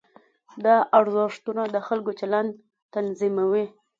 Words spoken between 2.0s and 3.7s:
چلند تنظیموي.